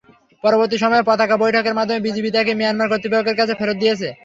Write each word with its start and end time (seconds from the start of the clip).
পরবর্তী 0.43 0.77
সময়ে 0.79 1.07
পতাকা 1.09 1.35
বৈঠকের 1.37 1.77
মাধ্যমে 1.79 2.03
বিজিবি 2.05 2.29
তাঁকে 2.31 2.53
মিয়ানমার 2.55 2.91
কর্তৃপক্ষের 2.91 3.39
কাছে 3.39 3.53
ফেরত 3.59 3.77
দিয়েছে। 3.81 4.09